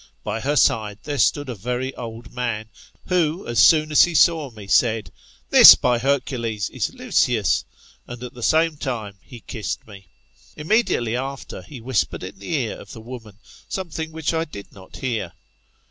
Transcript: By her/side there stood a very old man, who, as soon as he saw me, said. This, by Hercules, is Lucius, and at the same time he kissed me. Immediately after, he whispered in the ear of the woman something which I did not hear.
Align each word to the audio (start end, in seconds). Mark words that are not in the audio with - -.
By 0.23 0.39
her/side 0.39 0.97
there 1.03 1.19
stood 1.19 1.47
a 1.47 1.53
very 1.53 1.93
old 1.93 2.33
man, 2.33 2.69
who, 3.05 3.45
as 3.45 3.59
soon 3.59 3.91
as 3.91 4.03
he 4.05 4.15
saw 4.15 4.49
me, 4.49 4.65
said. 4.65 5.11
This, 5.51 5.75
by 5.75 5.99
Hercules, 5.99 6.71
is 6.71 6.91
Lucius, 6.95 7.65
and 8.07 8.23
at 8.23 8.33
the 8.33 8.41
same 8.41 8.77
time 8.77 9.19
he 9.21 9.41
kissed 9.41 9.85
me. 9.85 10.07
Immediately 10.57 11.15
after, 11.15 11.61
he 11.61 11.79
whispered 11.79 12.23
in 12.23 12.39
the 12.39 12.51
ear 12.51 12.79
of 12.79 12.93
the 12.93 12.99
woman 13.01 13.37
something 13.69 14.11
which 14.11 14.33
I 14.33 14.43
did 14.43 14.71
not 14.73 14.95
hear. 14.95 15.33